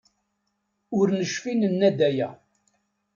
Ur 0.97 1.07
necfi 1.19 1.53
nenna-d 1.61 1.99
aya. 2.09 2.29